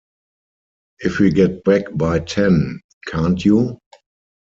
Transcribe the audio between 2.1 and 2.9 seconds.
ten,